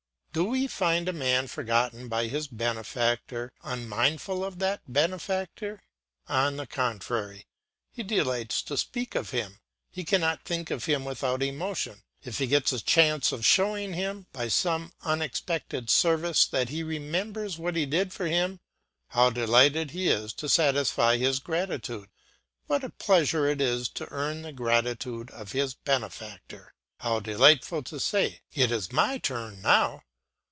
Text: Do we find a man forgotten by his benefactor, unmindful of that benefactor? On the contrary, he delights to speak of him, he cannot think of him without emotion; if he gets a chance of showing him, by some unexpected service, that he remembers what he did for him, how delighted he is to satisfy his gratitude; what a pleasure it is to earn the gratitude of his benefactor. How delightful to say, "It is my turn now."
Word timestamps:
Do 0.33 0.45
we 0.45 0.65
find 0.67 1.09
a 1.09 1.11
man 1.13 1.47
forgotten 1.47 2.07
by 2.07 2.27
his 2.27 2.47
benefactor, 2.47 3.51
unmindful 3.63 4.45
of 4.45 4.59
that 4.59 4.79
benefactor? 4.87 5.83
On 6.29 6.55
the 6.55 6.65
contrary, 6.65 7.47
he 7.91 8.01
delights 8.01 8.61
to 8.61 8.77
speak 8.77 9.13
of 9.13 9.31
him, 9.31 9.59
he 9.89 10.05
cannot 10.05 10.45
think 10.45 10.71
of 10.71 10.85
him 10.85 11.03
without 11.03 11.43
emotion; 11.43 12.01
if 12.23 12.37
he 12.37 12.47
gets 12.47 12.71
a 12.71 12.79
chance 12.81 13.33
of 13.33 13.45
showing 13.45 13.91
him, 13.91 14.25
by 14.31 14.47
some 14.47 14.93
unexpected 15.01 15.89
service, 15.89 16.45
that 16.47 16.69
he 16.69 16.81
remembers 16.81 17.57
what 17.57 17.75
he 17.75 17.85
did 17.85 18.13
for 18.13 18.27
him, 18.27 18.61
how 19.09 19.31
delighted 19.31 19.91
he 19.91 20.07
is 20.07 20.31
to 20.35 20.47
satisfy 20.47 21.17
his 21.17 21.39
gratitude; 21.39 22.07
what 22.67 22.85
a 22.85 22.89
pleasure 22.89 23.47
it 23.49 23.59
is 23.59 23.89
to 23.89 24.09
earn 24.13 24.43
the 24.43 24.53
gratitude 24.53 25.29
of 25.31 25.51
his 25.51 25.73
benefactor. 25.73 26.73
How 27.01 27.19
delightful 27.19 27.83
to 27.83 27.99
say, 27.99 28.39
"It 28.53 28.71
is 28.71 28.93
my 28.93 29.17
turn 29.17 29.61
now." 29.61 30.03